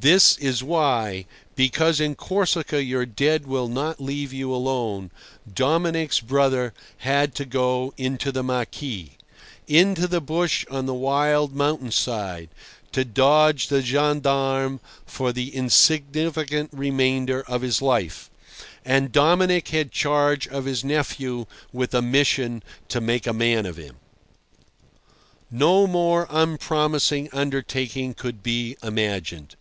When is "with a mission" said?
21.72-22.62